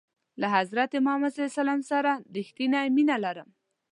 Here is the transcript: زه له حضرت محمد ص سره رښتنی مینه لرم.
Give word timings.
زه 0.03 0.03
له 0.41 0.47
حضرت 0.57 0.91
محمد 1.05 1.31
ص 1.35 1.39
سره 1.91 2.13
رښتنی 2.35 2.85
مینه 2.95 3.15
لرم. 3.23 3.49